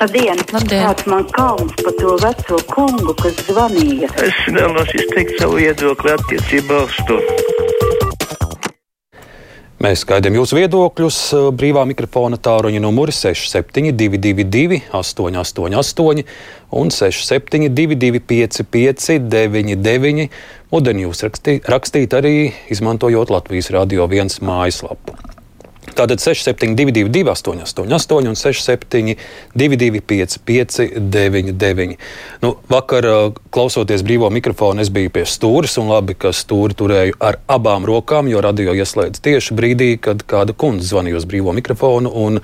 Labdien! 0.00 0.38
Labdien. 0.48 0.80
Kāds 0.80 1.04
man 1.12 1.26
kauns 1.28 1.74
par 1.76 1.92
to 1.98 2.14
veco 2.22 2.56
kungu, 2.70 3.12
kas 3.20 3.36
zvanīja? 3.44 4.08
Es 4.24 4.38
vēlos 4.48 4.94
izteikt 4.96 5.36
savu 5.36 5.58
viedokli 5.60 6.14
attiecībā 6.14 6.78
uz 6.86 6.96
to. 7.04 7.18
Mēs 9.84 10.06
gaidām 10.08 10.38
jūsu 10.38 10.56
viedokļus. 10.56 11.18
Brīvā 11.56 11.84
mikrofona 11.88 12.40
tāruņa 12.40 12.80
numuri 12.80 13.12
6722, 13.12 14.80
888, 14.88 16.24
un 16.80 16.92
672, 16.96 18.24
559, 18.32 20.28
Uden 20.70 21.00
jūs 21.02 21.24
rakstīt, 21.26 21.68
rakstīt 21.68 22.16
arī 22.16 22.36
izmantojot 22.72 23.32
Latvijas 23.36 23.72
Radio 23.74 24.08
1 24.08 24.40
mājaslapu. 24.48 25.19
Tātad 25.96 26.20
6722, 26.22 27.24
888, 27.28 28.28
un 28.30 28.36
672, 28.38 30.00
559. 30.06 31.96
Nu, 32.42 32.54
vakar, 32.70 33.06
klausoties 33.50 34.04
brīvo 34.06 34.30
mikrofonu, 34.32 34.80
es 34.84 34.90
biju 34.92 35.10
pie 35.14 35.24
stūres, 35.28 35.78
un 35.82 35.90
labi, 35.90 36.14
ka 36.18 36.32
stūri 36.36 36.76
turēju 36.78 37.18
ar 37.20 37.40
abām 37.50 37.86
rokām, 37.88 38.30
jo 38.30 38.42
radio 38.44 38.74
ieslēdz 38.76 39.22
tieši 39.24 39.56
brīdī, 39.58 39.90
kad 40.02 40.22
kāda 40.28 40.54
kundze 40.56 40.90
zvanīja 40.92 41.20
uz 41.20 41.26
brīvo 41.28 41.54
mikrofonu 41.56 42.12
un 42.22 42.40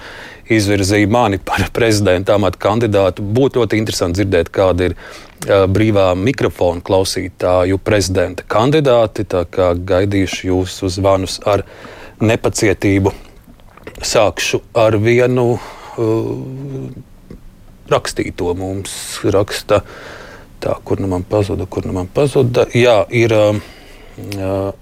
izvirzīja 0.53 1.11
mani 1.11 1.39
par 1.43 1.69
prezidenta 1.77 2.37
amatu 2.37 2.61
kandidātu. 2.63 3.25
Būtu 3.37 3.63
ļoti 3.63 3.81
interesanti 3.81 4.23
dzirdēt, 4.23 4.53
kāda 4.55 4.91
ir 4.91 4.97
uh, 4.97 5.65
brīvā 5.71 6.11
mikrofona 6.19 6.85
klausītāju 6.87 7.79
prezidenta 7.83 8.47
kandidāti. 8.49 9.27
Tā 9.29 9.45
kā 9.51 9.73
gaidīšu 9.77 10.51
jūsu 10.51 10.91
zvanus 10.99 11.41
ar 11.47 11.67
nepacietību. 12.21 13.26
Sākšu 14.07 14.61
ar 14.77 14.97
vienu 15.01 15.57
uh, 15.57 16.31
rakstīto. 17.91 18.53
Mums 18.59 18.93
raksta, 19.25 19.83
tā, 20.63 20.77
kur 20.85 21.01
nu 21.03 21.11
man 21.11 21.25
pazuda, 21.27 21.67
kur 21.71 21.87
nu 21.89 21.97
man 21.97 22.11
pazuda. 22.13 22.67
Jā, 22.77 23.01
ir 23.15 23.35
uh, 23.37 24.75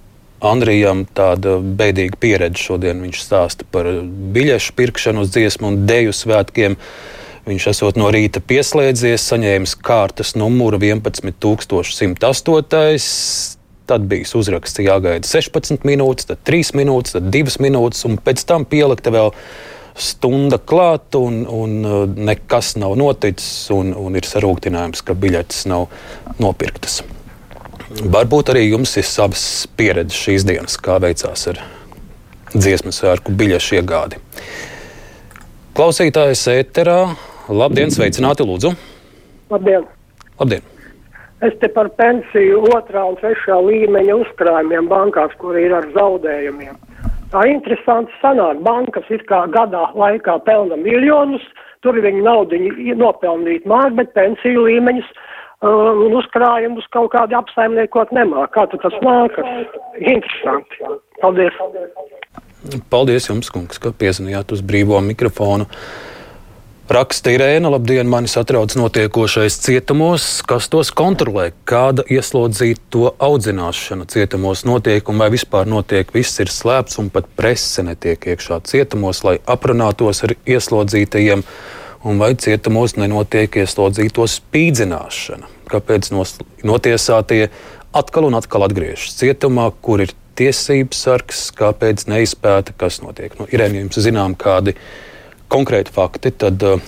Andrijam 0.44 1.06
tāda 1.16 1.56
bēdīga 1.58 2.18
pieredze 2.20 2.60
šodien. 2.60 3.00
Viņš 3.06 3.20
stāsta 3.24 3.66
par 3.70 3.88
biļešu 4.34 4.74
pirkšanu 4.76 5.24
uz 5.24 5.32
dziesmu 5.32 5.70
un 5.70 5.84
deju 5.88 6.12
svētkiem. 6.16 6.76
Viņš 7.44 7.66
esot 7.74 7.94
no 8.00 8.08
rīta 8.12 8.40
pieslēdzies, 8.40 9.26
saņēmis 9.30 9.76
kārtas 9.84 10.34
numuru 10.36 10.78
11108. 10.80 12.16
Tad 13.84 14.06
bija 14.08 14.24
uzraksts, 14.38 14.80
jāgaida 14.80 15.28
16 15.28 15.84
minūtes, 15.84 16.30
tad 16.30 16.40
3 16.48 16.72
minūtes, 16.80 17.18
tad 17.18 17.26
2 17.32 17.58
minūtes, 17.60 18.06
un 18.08 18.16
pēc 18.16 18.44
tam 18.48 18.64
pielikta 18.64 19.12
vēl 19.12 19.32
stunda 19.94 20.58
klāt, 20.58 21.14
un, 21.18 21.42
un 21.44 21.74
uh, 21.84 21.98
nekas 22.08 22.74
nav 22.80 22.96
noticis, 22.98 23.68
un, 23.74 23.92
un 23.92 24.16
ir 24.16 24.26
sarūktinājums, 24.26 25.04
ka 25.04 25.14
biļetes 25.14 25.66
nav 25.70 25.86
nopirktas. 26.40 27.02
Varbūt 27.94 28.54
arī 28.54 28.64
jums 28.70 28.96
ir 28.98 29.06
savas 29.06 29.44
pieredzes 29.76 30.18
šīs 30.24 30.48
dienas, 30.48 30.80
kā 30.80 30.96
veicās 31.04 31.46
ar 31.52 31.60
dziesmu 32.54 32.90
sērku 32.94 33.34
biļešu 33.36 33.78
iegādi. 33.78 34.18
Klausītājs 35.76 36.46
ēterā, 36.54 37.00
labdien, 37.50 37.92
sveicināti, 37.94 38.46
lūdzu! 38.46 38.72
Labdien! 39.52 39.86
Labdien. 40.40 40.73
Es 41.44 41.52
te 41.60 41.68
par 41.68 41.90
pensiju 41.98 42.62
otrā 42.72 43.02
un 43.10 43.18
trešā 43.20 43.58
līmeņa 43.66 44.16
uzkrājumiem 44.22 44.88
bankās, 44.88 45.34
kur 45.40 45.58
ir 45.60 45.74
ar 45.76 45.86
zaudējumiem. 45.96 46.78
Tā 47.34 47.42
interesanti 47.50 48.14
sanāk, 48.22 48.62
bankas 48.64 49.08
it 49.12 49.26
kā 49.28 49.42
gadā 49.52 49.88
laikā 49.98 50.38
pelna 50.46 50.78
miljonus, 50.80 51.42
tur 51.82 51.98
viņi 52.00 52.22
naudu 52.24 52.60
nopelnīt 52.96 53.66
māk, 53.68 53.92
bet 53.98 54.14
pensiju 54.16 54.68
līmeņus 54.68 55.10
un 55.64 56.12
uh, 56.12 56.16
uzkrājumus 56.20 56.86
kaut 56.94 57.12
kādi 57.14 57.36
apsaimniekot 57.38 58.12
nemāk. 58.16 58.52
Kā 58.54 58.66
tas 58.70 58.96
nākas? 59.04 59.68
Interesanti. 60.00 60.80
Paldies! 61.22 61.60
Paldies 62.92 63.28
jums, 63.28 63.50
kungs, 63.52 63.80
ka 63.80 63.92
piezinājāt 63.92 64.54
uz 64.56 64.64
brīvo 64.64 65.00
mikrofonu. 65.04 65.68
Raksta 66.84 67.32
Irēna, 67.32 67.70
labdien, 67.72 68.04
mani 68.12 68.28
satrauc 68.28 68.74
notiekošais 68.76 69.54
cietumos, 69.64 70.24
kas 70.44 70.66
tos 70.68 70.90
kontrolē, 70.92 71.46
kāda 71.64 72.02
ieslodzīto 72.12 73.14
audzināšana 73.24 74.04
cietumos 74.12 74.66
notiek 74.68 75.08
un 75.08 75.22
vai 75.22 75.30
vispār 75.32 75.64
notiek, 75.64 76.12
viss 76.12 76.42
ir 76.44 76.52
slēpts 76.52 77.00
un 77.00 77.08
pat 77.14 77.30
presse 77.40 77.80
netiek 77.86 78.26
iekšā 78.34 78.58
cietumos, 78.68 79.22
lai 79.24 79.38
aprunātos 79.48 80.20
ar 80.28 80.34
ieslodzītajiem, 80.44 81.46
un 82.04 82.20
vai 82.20 82.34
cietumos 82.36 82.98
nenotiek 83.00 83.56
ieslodzīto 83.64 84.28
spīdzināšana. 84.34 85.48
Kāpēc 85.72 86.12
notiesātie 86.68 87.48
atkal 87.96 88.28
un 88.28 88.36
atkal 88.36 88.68
atgriežas 88.68 89.16
cietumā, 89.22 89.70
kur 89.80 90.04
ir 90.04 90.12
tiesības 90.36 91.00
sargs, 91.08 91.48
kāpēc 91.56 92.04
neizpēta, 92.12 92.76
kas 92.76 93.00
notiek? 93.00 93.40
Nu, 93.40 93.48
Irēna, 93.48 93.86
jums 93.86 94.04
zinām 94.04 94.36
kādi 94.36 94.76
konkrēti 95.52 95.92
fakti, 95.94 96.32
tad 96.44 96.62
uh, 96.66 96.82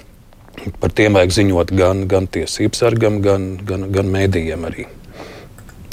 par 0.81 0.93
tiem 0.97 1.17
vajag 1.19 1.35
ziņot 1.39 1.73
gan, 1.77 2.05
gan 2.11 2.29
tiesību 2.33 2.79
sargam, 2.79 3.21
gan, 3.25 3.57
gan, 3.67 3.89
gan 3.95 4.11
mēdījiem 4.13 4.67
arī. 4.69 4.87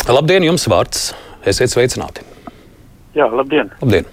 Labdien, 0.10 0.44
jums 0.48 0.68
vārds! 0.72 1.12
Esiet 1.48 1.72
sveicināti! 1.74 2.24
Jā, 3.16 3.28
labdien! 3.32 3.72
labdien. 3.82 4.08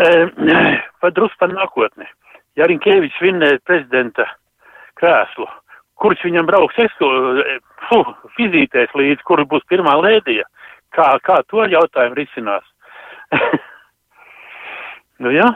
Vai 1.02 1.10
drusku 1.16 1.38
par 1.40 1.52
nākotni? 1.52 2.06
Ja 2.58 2.66
Rinkēvičs 2.68 3.20
vinnēja 3.22 3.60
prezidenta 3.66 4.26
krēslu, 5.00 5.46
kurš 6.00 6.24
viņam 6.26 6.48
brauks 6.48 6.78
esko, 6.82 7.08
fuh, 7.88 8.12
vizītēs 8.38 8.92
līdzi, 8.98 9.24
kur 9.26 9.42
būs 9.48 9.66
pirmā 9.70 9.94
lēdija? 10.00 10.46
Kā, 10.96 11.12
kā 11.22 11.38
to 11.50 11.64
jautājumu 11.70 12.18
risinās? 12.18 12.66
nu, 15.22 15.32
jā. 15.34 15.46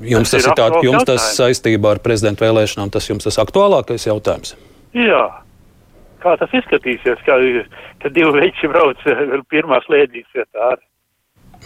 Jums 0.00 0.32
tas, 0.32 0.44
tas 0.44 0.48
ir, 0.48 0.56
tā, 0.56 0.68
jums 0.86 1.06
tas 1.08 1.28
saistībā 1.36 1.96
ar 1.96 2.00
prezidenta 2.04 2.46
vēlēšanām, 2.46 2.92
tas 2.92 3.08
jums 3.10 3.26
tas 3.26 3.36
aktuālākais 3.42 4.06
jautājums? 4.08 4.54
Jā. 4.96 5.24
Kā 6.20 6.34
tas 6.40 6.52
izskatīsies, 6.56 7.20
kā, 7.24 7.36
kad 8.02 8.16
divi 8.16 8.32
veči 8.36 8.68
brauc 8.68 9.04
pirmās 9.52 9.86
lēdīs 9.92 10.28
vietā? 10.36 10.74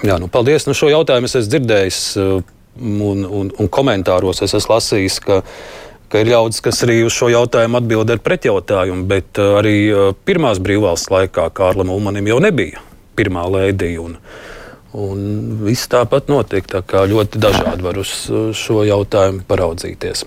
Jā, 0.03 0.19
nu, 0.19 0.29
paldies. 0.31 0.67
Nu, 0.67 0.75
šo 0.75 0.91
jautājumu 0.91 1.31
es 1.31 1.37
esmu 1.39 1.53
dzirdējis 1.53 2.01
un, 2.27 3.25
un, 3.25 3.51
un 3.51 3.71
komentāros 3.71 4.43
es 4.43 4.55
esmu 4.59 4.75
lasījis, 4.75 5.21
ka, 5.23 5.41
ka 6.11 6.23
ir 6.23 6.33
ļaudis, 6.33 6.63
kas 6.65 6.83
arī 6.87 7.01
uz 7.07 7.15
šo 7.15 7.31
jautājumu 7.31 7.79
atbild 7.79 8.11
ar 8.11 8.23
pretjautājumu, 8.25 9.07
bet 9.11 9.39
arī 9.39 9.77
pirmās 10.27 10.63
brīvvalsts 10.63 11.13
laikā 11.15 11.47
Kārlim 11.55 11.95
Ulmanim 11.95 12.33
jau 12.33 12.41
nebija 12.43 12.83
pirmā 13.19 13.47
lēdija. 13.51 14.19
Un, 14.95 15.23
viss 15.67 15.89
tāpat 15.91 16.29
notiek. 16.31 16.67
Tā 16.71 16.85
kā 16.87 17.03
ļoti 17.11 17.41
dažādi 17.43 17.83
var 17.83 17.99
uz 17.99 18.13
šo 18.55 18.85
jautājumu 18.87 19.43
paraudzīties. 19.49 20.23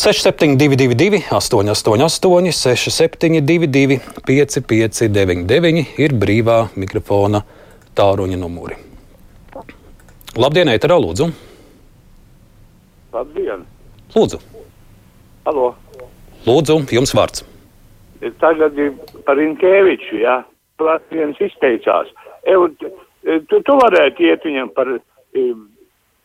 6722, 0.00 1.24
888, 1.34 2.52
672, 2.54 3.98
559, 4.26 5.82
ir 5.98 6.14
brīvā 6.14 6.60
mikrofona 6.78 7.42
tāluņa 7.98 8.38
numuri. 8.38 8.78
Labdien, 10.38 10.70
Eterā, 10.70 10.94
lūdzu! 11.02 11.26
Labdien! 13.10 13.66
Lūdzu! 14.14 14.38
Halo. 15.48 15.72
Lūdzu, 16.46 16.78
jums 16.94 17.16
vārds! 17.18 17.42
Tagad 18.38 18.78
par 19.26 19.42
Inkēviču, 19.42 20.20
jā, 20.22 20.38
ja? 20.46 20.96
viens 21.10 21.38
izteicās. 21.42 22.14
Ev, 22.46 22.68
tu, 23.24 23.60
tu 23.62 23.78
varētu 23.80 24.26
iet 24.28 24.44
viņam 24.46 24.70
par 24.74 24.92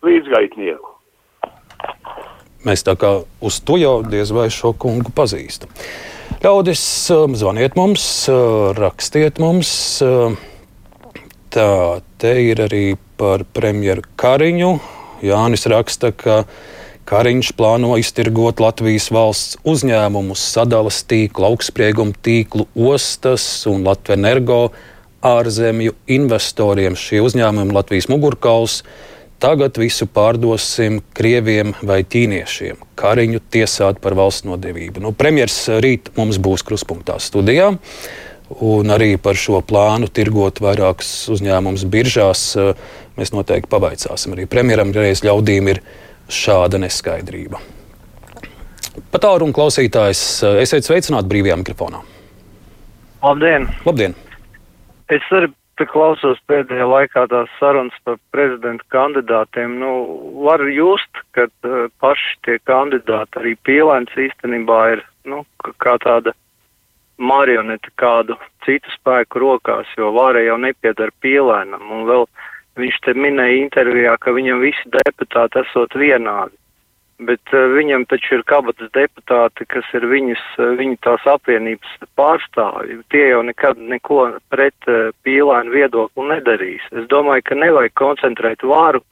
līdzgaitnieku. 0.06 0.92
Mēs 2.66 2.82
tā 2.86 2.96
kā 2.98 3.12
uz 3.46 3.60
to 3.62 3.78
jau 3.78 4.00
diez 4.06 4.32
vai 4.34 4.48
šo 4.54 4.74
kungu 4.74 5.12
pazīstam. 5.14 5.70
Ļaudis, 6.42 6.82
zvaniet 7.38 7.78
mums, 7.78 8.06
rakstiet 8.78 9.38
mums. 9.42 9.70
Tā 11.54 11.70
te 12.22 12.32
ir 12.42 12.62
arī 12.66 12.86
par 13.20 13.46
premjeru 13.56 14.04
Kariņu. 14.20 14.72
Jānis 15.26 15.70
raksta, 15.72 16.12
ka 16.12 16.44
Kariņš 17.06 17.52
plāno 17.58 17.96
iztirgot 18.02 18.60
Latvijas 18.64 19.12
valsts 19.14 19.60
uzņēmumus, 19.62 20.42
sadalas 20.56 21.04
tīklu, 21.06 21.52
augstsprieguma 21.52 22.18
tīklu, 22.26 22.66
ostas 22.74 23.46
un 23.70 23.86
Latvijas 23.86 24.18
energo 24.18 24.60
ārzemju 25.26 25.96
investoriem. 26.12 26.98
Šie 26.98 27.22
uzņēmumi 27.26 27.76
Latvijas 27.76 28.10
mugurkauls 28.12 28.82
tagad 29.42 29.78
visu 29.80 30.08
pārdosim 30.08 31.02
krieviem 31.16 31.74
vai 31.86 32.04
ķīniešiem. 32.08 32.80
Kariņu 33.00 33.42
tiesāt 33.52 34.00
par 34.04 34.16
valsts 34.18 34.48
nodevību. 34.48 35.04
Nu, 35.04 35.12
premjers 35.18 35.58
rīt 35.84 36.14
mums 36.20 36.40
būs 36.42 36.64
kruspunktā 36.66 37.18
studijā. 37.22 37.74
Un 38.62 38.94
arī 38.94 39.16
par 39.18 39.38
šo 39.42 39.58
plānu 39.66 40.08
tirgot 40.14 40.62
vairākus 40.62 41.32
uzņēmumus 41.34 41.88
biržās 41.90 42.44
mēs 43.18 43.34
noteikti 43.34 43.72
pavaicāsim. 43.72 44.36
Arī 44.36 44.46
premjeram 44.50 44.94
reiz 44.94 45.24
ļaudīm 45.26 45.72
ir 45.74 45.82
šāda 46.30 46.78
neskaidrība. 46.84 47.62
Pat 49.12 49.26
tālu 49.26 49.50
un 49.50 49.56
klausītājs, 49.56 50.22
esiet 50.62 50.86
sveicināti 50.88 51.32
brīvajā 51.32 51.58
mikrofonā. 51.64 52.04
Labdien! 53.26 53.68
Labdien! 53.88 54.14
Es 55.14 55.26
arī 55.36 55.52
klausos 55.92 56.40
pēdējā 56.50 56.86
laikā 56.88 57.26
tās 57.30 57.52
sarunas 57.60 57.98
par 58.08 58.18
prezidenta 58.32 58.86
kandidātiem. 58.94 59.76
Nu, 59.82 59.92
var 60.46 60.64
just, 60.72 61.22
ka 61.36 61.46
uh, 61.50 61.86
paši 62.02 62.40
tie 62.48 62.58
kandidāti, 62.64 63.42
arī 63.42 63.54
Pīlēns 63.68 64.16
īstenībā 64.16 64.80
ir 64.96 65.06
nu, 65.30 65.44
kā 65.84 65.98
tāda 66.02 66.34
marionete 67.18 67.92
kādu 68.02 68.40
citu 68.66 68.92
spēku 68.96 69.44
rokās, 69.44 69.92
jo 70.00 70.12
vāra 70.16 70.42
jau 70.44 70.58
nepiedara 70.64 71.14
Pīlēnam. 71.22 71.86
Un 71.92 72.08
vēl 72.10 72.28
viņš 72.80 73.02
te 73.06 73.14
minēja 73.14 73.62
intervijā, 73.62 74.18
ka 74.18 74.34
viņam 74.36 74.64
visi 74.64 74.96
deputāti 74.96 75.62
esot 75.62 75.96
vienādi 76.00 76.56
bet 77.20 77.54
uh, 77.54 77.70
viņam 77.76 78.06
taču 78.12 78.40
ir 78.40 78.44
kabatas 78.48 78.92
deputāti, 78.96 79.68
kas 79.72 79.88
ir 79.98 80.08
viņas, 80.12 80.44
uh, 80.60 80.74
viņa 80.80 81.00
tās 81.06 81.26
apvienības 81.36 81.98
pārstāvji. 82.20 83.00
Tie 83.14 83.26
jau 83.30 83.42
nekad 83.48 83.80
neko 83.80 84.22
pret 84.52 84.90
uh, 84.92 85.12
pīlānu 85.28 85.76
viedokli 85.76 86.30
nedarīs. 86.34 86.86
Es 86.92 87.08
domāju, 87.12 87.46
ka 87.48 87.60
nevajag 87.60 87.96
koncentrēt 88.00 88.66
varu, 88.68 89.04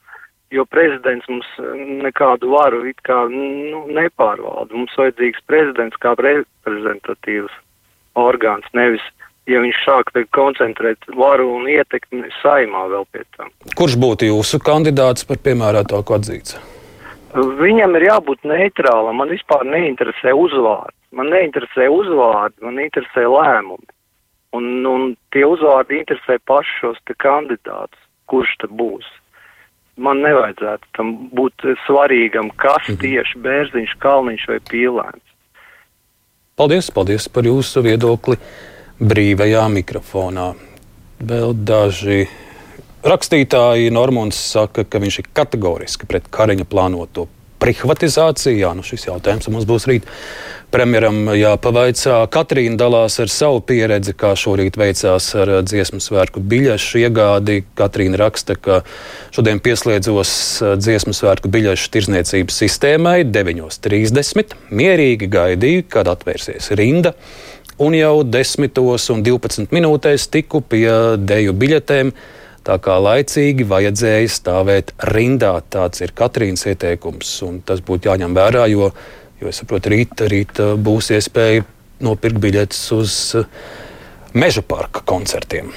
jo 0.54 0.66
prezidents 0.70 1.26
mums 1.28 1.48
nekādu 2.04 2.52
varu 2.52 2.84
it 2.86 3.00
kā 3.06 3.24
nu, 3.32 3.86
nepārvalda. 3.90 4.70
Mums 4.74 4.94
vajadzīgs 5.00 5.42
prezidents 5.48 5.98
kā 6.02 6.14
reprezentatīvs 6.20 7.56
orgāns, 8.14 8.68
nevis 8.76 9.02
ja 9.50 9.60
viņš 9.64 9.80
sāk 9.84 10.12
koncentrēt 10.34 11.08
varu 11.18 11.50
un 11.58 11.66
ietekmi 11.68 12.30
saimā 12.40 12.86
vēl 12.92 13.08
pie 13.12 13.24
tam. 13.36 13.50
Kurš 13.76 13.98
būtu 14.00 14.30
jūsu 14.30 14.60
kandidāts 14.64 15.26
par 15.28 15.42
piemērotāku 15.44 16.16
atzīts? 16.16 16.56
Viņam 17.34 17.96
ir 17.98 18.06
jābūt 18.08 18.46
neitrālam. 18.46 19.18
Man 19.18 19.32
vispār 19.34 19.64
neinteresē 19.66 20.34
uzvārds. 20.38 20.94
Man 21.14 21.30
neinteresē 21.30 21.88
uzvārdi, 21.90 22.62
man 22.62 22.78
interesē 22.82 23.26
lēmumi. 23.30 23.90
Un, 24.54 24.64
un 24.86 25.06
tie 25.34 25.42
uzvārdi 25.46 25.98
interesē 25.98 26.38
pašus 26.46 26.80
šos 26.80 27.14
kandidātus, 27.18 27.98
kurš 28.30 28.54
tad 28.62 28.74
būs. 28.78 29.06
Man 29.98 30.22
nevajadzētu 30.26 30.90
tam 30.96 31.12
būt 31.34 31.66
svarīgam, 31.86 32.50
kas 32.58 32.86
mhm. 32.88 32.98
tieši 33.02 33.42
bērziņš, 33.42 33.96
kalniņš 34.02 34.46
vai 34.50 34.60
pīlēns. 34.70 35.34
Paldies, 36.54 36.90
paldies 36.94 37.26
par 37.34 37.46
jūsu 37.46 37.82
viedokli 37.82 38.38
brīvajā 39.02 39.66
mikrofonā. 39.74 40.52
Vēl 41.18 41.54
daži 41.66 42.28
Rakstītāji 43.04 43.90
Normons 43.92 44.38
saka, 44.54 44.86
ka 44.88 44.96
viņš 44.96 45.16
ir 45.20 45.26
kategoriski 45.36 46.06
pret 46.08 46.30
Kariņa 46.32 46.64
plānoto 46.64 47.26
privatizāciju. 47.60 48.56
Jā, 48.62 48.70
nu 48.72 48.84
šis 48.84 49.02
jautājums 49.10 49.50
mums 49.52 49.66
būs 49.68 49.84
rīt. 49.90 50.06
Premjeram 50.72 51.28
jāpavaicā. 51.36 52.22
Katrīna 52.32 52.78
dalās 52.80 53.18
ar 53.20 53.28
savu 53.28 53.60
pieredzi, 53.68 54.14
kā 54.16 54.32
šorīt 54.40 54.78
veicās 54.80 55.26
ar 55.36 55.52
dziesmu 55.68 56.00
svētku 56.00 56.40
biļešu 56.40 57.02
iegādi. 57.02 57.58
Katrīna 57.76 58.18
raksta, 58.22 58.56
ka 58.56 58.80
šodien 59.36 59.60
pieslēdzos 59.64 60.32
dziesmu 60.80 61.12
svētku 61.12 61.50
biļešu 61.52 61.90
tirzniecības 61.94 62.60
sistēmai 62.64 63.18
9.30. 63.28 64.56
Mierīgi 64.72 65.28
gaidīju, 65.34 65.84
kad 65.92 66.08
atvērsies 66.10 66.72
rinda. 66.80 67.12
Un 67.84 67.98
jau 67.98 68.14
10 68.24 68.80
un 69.12 69.26
12 69.28 69.76
minūtēs 69.76 70.26
tiku 70.32 70.62
pie 70.64 70.88
deju 71.20 71.52
biļetēm 71.60 72.14
Tā 72.64 72.78
kā 72.80 72.94
laicīgi 72.96 73.66
vajadzēja 73.68 74.28
stāvēt 74.32 74.94
rindā, 75.12 75.52
tāds 75.68 76.00
ir 76.00 76.14
Katrīnas 76.16 76.64
ieteikums. 76.70 77.32
Tas 77.68 77.82
būtu 77.84 78.08
jāņem 78.08 78.36
vērā, 78.36 78.64
jo, 78.72 78.88
jo 79.40 79.50
es 79.50 79.60
saprotu, 79.60 79.92
rīt, 79.92 80.16
rīt 80.32 80.60
uh, 80.64 80.72
būs 80.80 81.10
iespēja 81.12 81.66
nopirkt 82.04 82.40
biļetes 82.40 82.80
uz 82.96 83.16
uh, 83.36 83.44
meža 84.32 84.64
parka 84.64 85.04
koncertiem. 85.04 85.68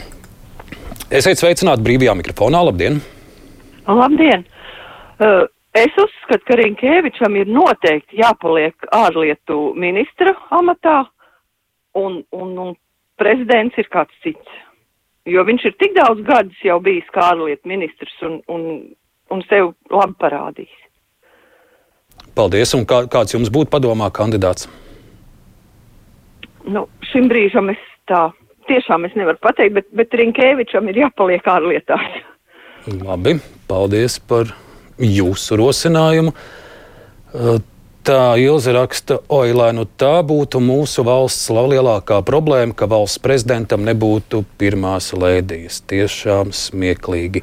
Esiet 1.11 1.41
sveicināti 1.41 1.83
brīvajā 1.83 2.15
mikrofonā. 2.21 2.63
Labdien! 2.69 3.01
Labdien! 3.87 4.47
Uh, 5.19 5.43
es 5.75 5.91
uzskatu, 5.99 6.45
ka 6.47 6.57
Rinkēvičam 6.61 7.35
ir 7.35 7.51
noteikti 7.51 8.21
jāpaliek 8.21 8.87
ārlietu 8.95 9.73
ministra 9.75 10.37
amatā, 10.55 11.01
un, 11.99 12.21
un, 12.31 12.55
un 12.63 12.73
prezidents 13.19 13.75
ir 13.75 13.91
kāds 13.91 14.15
cits. 14.23 14.55
Jo 15.27 15.43
viņš 15.47 15.67
ir 15.67 15.75
tik 15.81 15.95
daudz 15.97 16.23
gadus 16.27 16.59
jau 16.63 16.79
bijis 16.83 17.07
kā 17.15 17.31
ārlietu 17.33 17.67
ministrs 17.67 18.15
un, 18.23 18.39
un, 18.47 18.65
un 19.33 19.43
sev 19.49 19.73
labi 19.91 20.15
parādījis. 20.23 20.83
Paldies, 22.37 22.73
un 22.77 22.85
kā, 22.87 23.03
kāds 23.11 23.35
jums 23.35 23.51
būtu 23.53 23.71
padomā 23.73 24.07
kandidāts? 24.13 24.69
Nu, 26.67 26.85
šim 27.11 27.27
brīžam 27.31 27.71
es 27.73 27.81
tā 28.09 28.27
tiešām 28.67 29.07
es 29.07 29.15
nevaru 29.17 29.39
pateikt, 29.43 29.75
bet, 29.77 29.87
bet 29.95 30.15
Rinkēvičam 30.19 30.89
ir 30.91 31.03
jāpaliek 31.05 31.47
ārlietās. 31.47 32.19
Labi, 33.03 33.37
paldies 33.67 34.17
par 34.23 34.51
jūsu 35.01 35.57
rosinājumu. 35.59 36.33
Uh, 37.35 37.59
Ilze 38.13 38.71
raksta, 38.71 39.17
oi, 39.27 39.51
lai 39.51 39.73
nu 39.75 39.83
tā 39.99 40.21
būtu 40.23 40.61
mūsu 40.63 41.03
valsts 41.03 41.49
lielākā 41.51 42.21
problēma, 42.23 42.71
ka 42.77 42.87
valsts 42.87 43.19
prezidentam 43.19 43.83
nebūtu 43.83 44.45
pirmās 44.59 45.09
lēdijas. 45.11 45.81
Tiešām 45.91 46.53
smieklīgi 46.55 47.41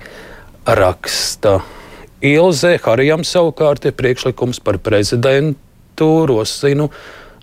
raksta. 0.65 1.59
Ilze 2.25 2.79
Harijam 2.81 3.27
savukārt 3.29 3.85
ir 3.85 3.93
priekšlikums 3.99 4.63
par 4.65 4.79
prezidentu 4.81 6.09
Rosinu 6.31 6.89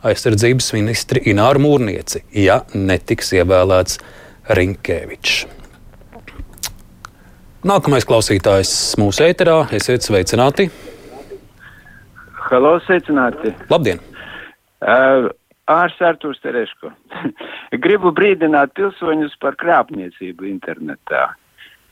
aizsardzības 0.02 0.72
ministri 0.74 1.22
Ināru 1.30 1.62
Mūrnieci, 1.62 2.24
ja 2.34 2.64
netiks 2.74 3.36
ievēlēts 3.38 4.00
Rinkēvičs. 4.50 5.44
Nākamais 7.70 8.10
klausītājs 8.10 8.74
mūsu 8.98 9.28
ēterā. 9.30 9.68
Esiet 9.78 10.02
sveicināti! 10.10 10.72
Halo, 12.52 12.74
sveicināti! 12.84 13.54
Labdien! 13.72 14.02
Uh, 14.84 15.30
Ārsts 15.72 16.04
Artūrs 16.04 16.42
Tereško. 16.44 16.90
Gribu 17.86 18.12
brīdināt 18.12 18.74
pilsoņus 18.76 19.38
par 19.40 19.56
krāpniecību 19.62 20.50
internetā, 20.50 21.30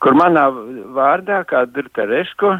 kur 0.04 0.20
manā 0.20 0.50
vārdā, 0.98 1.46
kā 1.48 1.64
ir 1.64 1.88
Tereško, 1.96 2.58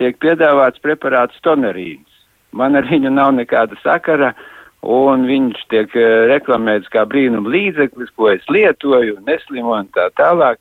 tiek 0.00 0.18
piedāvāts 0.18 0.82
preparāts 0.82 1.38
tonerīns. 1.46 2.10
Man 2.50 2.74
ar 2.74 2.90
viņu 2.90 3.14
nav 3.14 3.30
nekāda 3.38 3.78
sakara, 3.84 4.34
un 4.82 5.30
viņš 5.30 5.62
tiek 5.70 5.94
reklamēts 6.34 6.90
kā 6.90 7.06
brīnum 7.06 7.46
līdzeklis, 7.46 8.10
ko 8.18 8.32
es 8.34 8.50
lietoju, 8.50 9.20
neslimoju 9.30 9.84
un 9.84 9.92
tā 9.94 10.10
tālāk. 10.18 10.58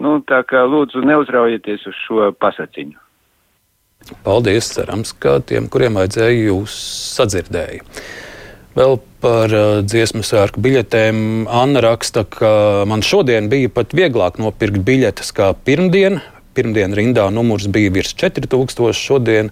Nu, 0.00 0.22
tā 0.24 0.46
kā 0.48 0.64
lūdzu 0.64 1.04
neuzraujieties 1.04 1.84
uz 1.92 2.06
šo 2.06 2.32
pasaciņu. 2.40 2.96
Paldies! 4.26 4.68
Cerams, 4.74 5.12
ka 5.18 5.38
tiem, 5.46 5.66
kuriem 5.72 5.98
vajadzēja, 5.98 6.46
jūs 6.50 6.76
sadzirdēja. 7.16 7.82
Vēl 8.76 8.98
par 9.24 9.52
uh, 9.56 9.80
dziesmu 9.82 10.22
sērku 10.26 10.60
biļetēm. 10.62 11.18
Anna 11.48 11.82
raksta, 11.84 12.26
ka 12.28 12.84
man 12.88 13.02
šodien 13.06 13.48
bija 13.52 13.72
pat 13.72 13.96
vieglāk 13.96 14.38
nopirkt 14.42 14.82
biļetes 14.86 15.32
kā 15.36 15.50
pirmdien. 15.66 16.20
Pirmdien 16.56 16.94
rindā 16.96 17.26
numurs 17.32 17.66
bija 17.72 17.92
virs 17.92 18.14
4000, 18.16 18.92
šodien 18.96 19.50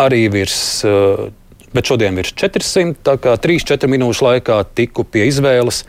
arī 0.00 0.24
virs, 0.32 0.60
uh, 0.88 1.28
bet 1.76 1.90
šodien 1.92 2.16
virs 2.18 2.32
400. 2.32 2.96
Tā 3.06 3.18
kā 3.22 3.36
3-4 3.36 3.90
minūšu 3.92 4.26
laikā 4.26 4.62
tiku 4.74 5.04
pie 5.04 5.28
izvēles. 5.30 5.84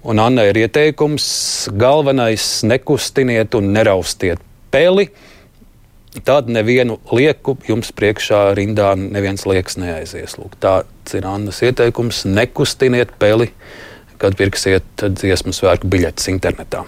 Un 0.00 0.22
Anna 0.24 0.46
ir 0.48 0.56
ieteikums: 0.56 1.26
galvenais 1.76 2.62
nekustiniet 2.64 3.54
un 3.60 3.74
neraustiet 3.76 4.40
peli. 4.72 5.10
Uh, 5.10 5.29
tad 6.24 6.48
nevienu 6.50 6.98
lieku 7.14 7.56
jums 7.68 7.92
priekšā 7.96 8.50
rindā 8.58 8.92
neviens 8.98 9.46
liekas 9.46 9.78
neaizies. 9.80 10.36
Lūk, 10.40 10.56
tāds 10.62 11.14
ir 11.16 11.26
Annas 11.28 11.62
ieteikums. 11.62 12.24
Nekustiniet 12.28 13.14
peli, 13.22 13.50
kad 14.20 14.36
pirksiet 14.38 15.06
dziesmu 15.20 15.54
svētku 15.56 15.90
biļetes 15.90 16.30
internetā. 16.32 16.84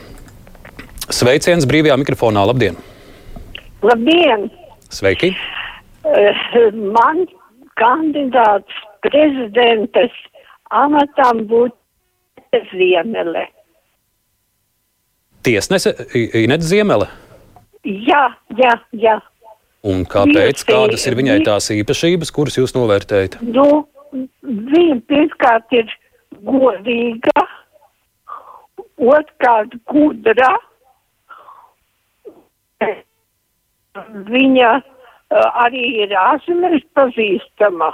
Sveiciens 1.13 1.67
brīvajā 1.69 1.99
mikrofonā. 2.01 2.45
Labdien! 2.49 2.79
Labdien! 3.83 4.49
Sveiki! 4.93 5.33
Uh, 6.03 6.75
man 6.75 7.25
kandidāts 7.79 8.83
prezidentes 9.07 10.15
amatam 10.71 11.45
būtu 11.51 11.79
Ziemele. 12.73 13.47
Tiesnese 15.43 15.95
Inets 16.15 16.69
Ziemele? 16.69 17.09
Jā, 17.83 18.25
jā, 18.59 18.75
jā. 18.95 19.17
Un 19.83 20.05
kāpēc? 20.07 20.63
Kādas 20.69 21.03
ir 21.11 21.17
viņai 21.19 21.41
tās 21.47 21.67
īpašības, 21.75 22.31
kuras 22.35 22.59
jūs 22.61 22.77
novērtējat? 22.77 23.41
Nu, 23.43 23.89
viņa 24.47 25.01
pirmkārt 25.11 25.75
ir 25.75 25.91
godīga, 26.47 27.47
otrkārt 29.03 29.75
gudra. 29.91 30.53
Viņa 34.31 34.71
uh, 34.79 34.85
arī 35.65 35.83
ir 36.05 36.15
ārzemēs 36.17 36.87
pazīstama. 36.95 37.91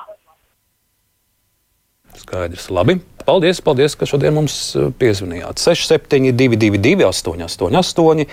Skaidrs. 2.18 2.68
Labi. 2.72 2.98
Paldies, 3.28 3.60
paldies, 3.64 3.96
ka 3.98 4.06
šodien 4.08 4.36
mums 4.36 4.54
uh, 4.76 4.88
piezvanījāt. 5.00 5.60
6722, 5.60 7.04
888, 7.08 8.28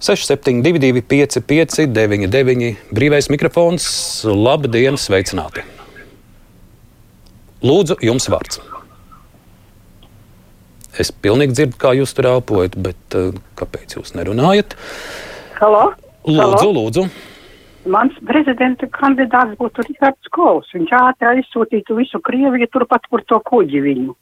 672, 0.00 1.02
559, 1.04 2.76
brīvais 2.96 3.26
mikrofons. 3.28 3.84
Labdien, 4.24 4.96
sveicināti! 4.96 5.60
Lūdzu, 7.60 7.98
jums 8.00 8.24
vārds. 8.32 8.62
Es 10.96 11.12
pilnīgi 11.12 11.52
dzirdu, 11.52 11.76
kā 11.82 11.92
jūs 11.98 12.16
tur 12.16 12.30
elpojat, 12.30 12.78
bet 12.80 13.16
uh, 13.18 13.36
kāpēc 13.60 13.98
jūs 13.98 14.14
nerunājat? 14.16 14.72
Halo? 15.60 15.90
Lūdzu, 16.24 16.48
Halo? 16.64 16.72
lūdzu. 16.78 17.04
Mans 17.92 18.16
prezidenta 18.24 18.88
kandidāts 18.96 19.60
būtu 19.60 19.84
Rihards 19.84 20.32
Kols. 20.32 20.72
Viņš 20.72 20.96
ātri 20.96 21.28
aizsūtītu 21.34 22.00
visu 22.00 22.24
Krieviju 22.24 22.72
turpat 22.72 23.04
par 23.12 23.28
to 23.28 23.36
kuģi 23.52 23.84
viņu. 23.84 24.16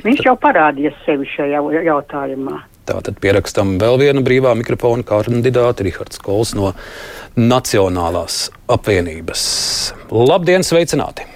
Viņš 0.00 0.22
jau 0.24 0.36
parādījies 0.40 1.00
sevi 1.04 1.26
šajā 1.28 1.60
jautājumā. 1.84 2.62
Tātad 2.88 3.18
pierakstam 3.22 3.74
vēl 3.78 3.98
vienu 4.00 4.22
brīvā 4.26 4.54
mikrofona 4.58 5.04
kandidātu, 5.06 5.84
Rihards 5.86 6.18
Kols 6.24 6.54
no 6.56 6.72
Nacionālās 7.36 8.48
apvienības. 8.72 9.42
Labdien, 10.10 10.64
sveicināti! 10.66 11.28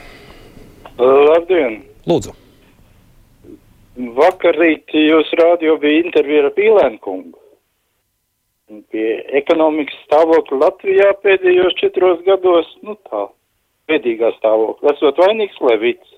Labdien! 0.99 1.83
Lūdzu! 2.09 2.33
Vakar 4.17 4.57
rīt 4.59 4.91
jūsu 4.97 5.39
rādio 5.39 5.77
bija 5.83 6.03
intervija 6.03 6.47
ar 6.47 6.55
Pīlēnu 6.57 6.99
kungu. 7.05 7.39
Pie 8.91 9.21
ekonomikas 9.39 10.01
stāvokļa 10.09 10.59
Latvijā 10.65 11.13
pēdējos 11.23 11.77
četros 11.79 12.25
gados, 12.27 12.67
nu 12.83 12.97
tā, 13.07 13.29
pēdīgā 13.93 14.33
stāvokļa, 14.41 14.97
esot 14.97 15.21
vainīgs 15.23 15.61
Levits. 15.63 16.14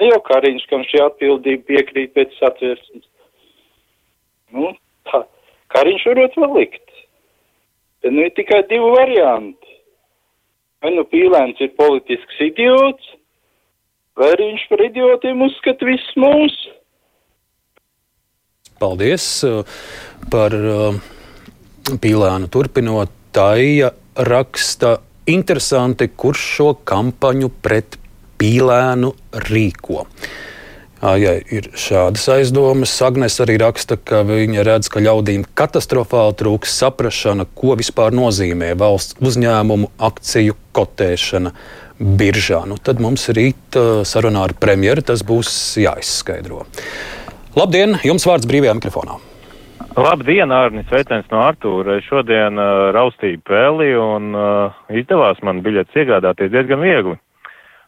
Ne 0.00 0.10
jau 0.10 0.18
Kariņš, 0.24 0.66
kam 0.70 0.84
šī 0.84 1.00
atbildība 1.06 1.64
piekrīt 1.70 2.12
pēc 2.16 2.34
satversmes. 2.36 3.06
Nu, 4.52 4.74
tā, 5.08 5.22
Kariņš 5.72 6.04
varot 6.10 6.36
vēl 6.42 6.56
likt. 6.60 6.84
Te 8.04 8.12
nu 8.12 8.26
ir 8.26 8.34
tikai 8.36 8.60
divi 8.68 8.92
varianti. 8.92 9.72
Vai 10.84 10.92
nu 10.94 11.06
Pīlēns 11.08 11.60
ir 11.64 11.72
politisks 11.78 12.40
idiots, 12.44 13.08
vai 14.20 14.34
arī 14.34 14.50
viņš 14.52 14.64
par 14.70 14.84
idiotiem 14.84 15.40
uzskata 15.48 15.88
visus 15.88 16.18
mūs. 16.20 16.56
Paldies 18.76 19.24
uh, 19.48 19.64
par 20.30 20.52
uh, 20.52 20.98
pīlānu 22.02 22.52
turpinot. 22.52 23.12
Taija 23.36 23.90
raksta 24.28 24.94
interesanti, 25.28 26.08
kurš 26.08 26.44
šo 26.54 26.68
kampaņu 26.88 27.50
pret 27.64 27.98
pīlēnu 28.40 29.12
rīko. 29.46 30.04
Ja 31.20 31.34
ir 31.52 31.68
šādas 31.76 32.24
aizdomas, 32.32 32.94
Agnēs 33.04 33.36
arī 33.44 33.58
raksta, 33.60 33.98
ka 34.00 34.22
viņa 34.26 34.64
redz, 34.66 34.88
ka 34.90 35.02
ļaudīm 35.04 35.44
katastrofāli 35.58 36.38
trūks 36.40 36.72
saprašana, 36.80 37.44
ko 37.54 37.76
vispār 37.78 38.16
nozīmē 38.16 38.72
valsts 38.80 39.18
uzņēmumu 39.20 39.92
akciju 40.08 40.56
kotēšana 40.76 41.52
biržā. 42.00 42.64
Nu, 42.68 42.80
tad 42.80 43.04
mums 43.04 43.28
rīt 43.36 43.76
sarunā 44.08 44.48
ar 44.48 44.56
premjeru 44.58 45.04
tas 45.04 45.22
būs 45.26 45.52
jāizskaidro. 45.84 46.64
Labdien, 47.56 48.00
jums 48.04 48.26
vārds 48.28 48.48
brīvajā 48.48 48.74
mikrofonā. 48.80 49.20
Labdien, 49.96 50.50
Arnis 50.52 50.90
Veitens 50.92 51.28
no 51.32 51.40
Artūra. 51.40 51.94
Šodien 52.04 52.60
uh, 52.60 52.90
raustīju 52.92 53.40
peli 53.48 53.94
un 53.96 54.34
uh, 54.36 54.74
izdevās 54.92 55.40
man 55.46 55.62
biļetes 55.64 55.96
iegādāties 56.02 56.52
diezgan 56.52 56.84
viegli. 56.84 57.16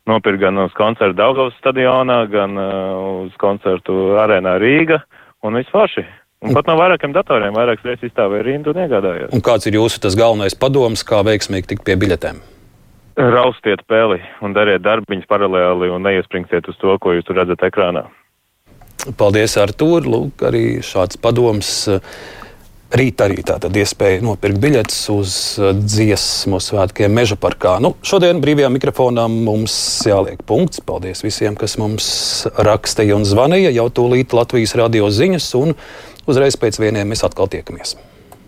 Nopirkt 0.09 0.41
gan 0.41 0.57
uz 0.63 0.73
koncertu 0.77 1.19
Daugavas 1.19 1.57
stadionā, 1.61 2.23
gan 2.33 2.57
uh, 2.57 3.27
uz 3.27 3.35
koncertu 3.41 4.15
arēnā 4.23 4.57
Rīga 4.63 5.03
un 5.45 5.59
viss 5.61 5.73
forši. 5.73 6.07
Un 6.47 6.55
pat 6.55 6.69
no 6.71 6.77
vairākiem 6.79 7.13
datoriem 7.13 7.57
vairākas 7.57 7.85
reizes 7.85 8.13
izstāvēja 8.13 8.47
rindu 8.47 8.71
un 8.71 8.85
iegādājos. 8.85 9.33
Un 9.35 9.43
kāds 9.45 9.67
ir 9.67 9.75
jūsu 9.75 9.99
tas 10.05 10.15
galvenais 10.19 10.55
padoms, 10.55 11.03
kā 11.05 11.19
veiksmīgi 11.27 11.73
tikt 11.73 11.85
pie 11.87 11.99
biļetēm? 11.99 12.39
Raustiet 13.19 13.83
peli 13.91 14.21
un 14.47 14.55
dariet 14.55 14.85
darbiņus 14.85 15.27
paralēli 15.27 15.91
un 15.91 16.07
neiespringsiet 16.07 16.71
uz 16.71 16.79
to, 16.79 16.95
ko 17.03 17.17
jūs 17.17 17.33
redzat 17.35 17.65
ekrānā. 17.67 18.05
Paldies, 19.19 19.57
Artur. 19.59 20.07
Lūk, 20.07 20.45
arī 20.47 20.79
šāds 20.85 21.19
padoms. 21.23 21.89
Rīt 22.89 23.21
arī 23.21 23.43
tātad 23.45 23.75
iespēja 23.77 24.23
nopirkt 24.25 24.63
biļetes 24.63 25.01
uz 25.13 25.33
dziesmu 25.77 26.57
svētkiem 26.65 27.13
Meža 27.13 27.37
parkā. 27.37 27.75
Nu, 27.85 27.91
šodien 28.01 28.41
brīvajā 28.41 28.71
mikrofonā 28.73 29.27
mums 29.29 29.77
jāliek 30.09 30.41
punkts. 30.49 30.81
Paldies 30.81 31.21
visiem, 31.21 31.53
kas 31.59 31.77
mums 31.77 32.09
rakstīja 32.57 33.19
un 33.19 33.29
zvanīja. 33.29 33.75
Jau 33.77 33.91
tūlīt 33.93 34.33
Latvijas 34.33 34.73
radio 34.81 35.13
ziņas 35.13 35.51
un 35.61 35.77
uzreiz 36.25 36.57
pēc 36.57 36.81
vieniem 36.81 37.13
mēs 37.13 37.29
atkal 37.29 37.53
tiekamies. 37.53 37.99